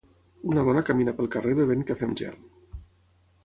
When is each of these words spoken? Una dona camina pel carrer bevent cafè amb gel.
Una 0.53 0.63
dona 0.67 0.83
camina 0.87 1.13
pel 1.19 1.29
carrer 1.37 1.55
bevent 1.61 1.87
cafè 1.93 2.11
amb 2.11 2.21
gel. 2.25 2.43